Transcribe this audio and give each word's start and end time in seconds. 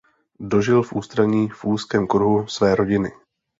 Dožil 0.39 0.83
v 0.83 0.93
ústraní 0.93 1.49
v 1.49 1.65
úzkém 1.65 2.07
kruhu 2.07 2.47
své 2.47 2.75
rodiny. 2.75 3.11